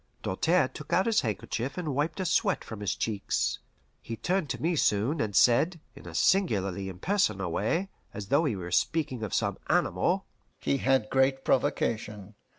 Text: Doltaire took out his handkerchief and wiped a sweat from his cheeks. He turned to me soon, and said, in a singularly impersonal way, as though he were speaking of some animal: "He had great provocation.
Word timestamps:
Doltaire 0.23 0.67
took 0.67 0.91
out 0.93 1.05
his 1.05 1.21
handkerchief 1.21 1.77
and 1.77 1.93
wiped 1.93 2.19
a 2.19 2.25
sweat 2.25 2.63
from 2.63 2.79
his 2.79 2.95
cheeks. 2.95 3.59
He 4.01 4.17
turned 4.17 4.49
to 4.49 4.59
me 4.59 4.75
soon, 4.75 5.21
and 5.21 5.35
said, 5.35 5.79
in 5.95 6.07
a 6.07 6.15
singularly 6.15 6.89
impersonal 6.89 7.51
way, 7.51 7.87
as 8.11 8.29
though 8.29 8.45
he 8.45 8.55
were 8.55 8.71
speaking 8.71 9.21
of 9.21 9.31
some 9.35 9.59
animal: 9.69 10.25
"He 10.59 10.77
had 10.77 11.11
great 11.11 11.45
provocation. 11.45 12.33